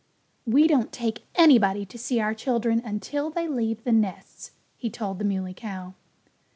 "We 0.47 0.65
don't 0.65 0.91
take 0.91 1.27
anybody 1.35 1.85
to 1.85 1.95
see 1.95 2.19
our 2.19 2.33
children 2.33 2.81
until 2.83 3.29
they 3.29 3.47
leave 3.47 3.83
the 3.83 3.91
nests," 3.91 4.49
he 4.75 4.89
told 4.89 5.19
the 5.19 5.25
Muley 5.25 5.53
Cow. 5.53 5.93